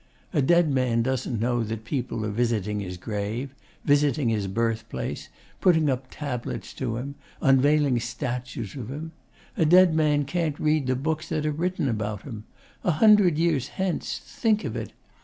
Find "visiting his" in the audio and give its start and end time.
2.31-2.97, 3.85-4.47